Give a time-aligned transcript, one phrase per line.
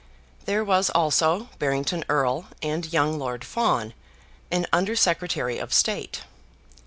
[0.45, 3.93] There was also Barrington Erle and young Lord Fawn,
[4.49, 6.21] an Under Secretary of State.